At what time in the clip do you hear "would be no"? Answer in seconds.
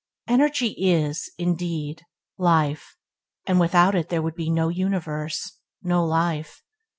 4.23-4.67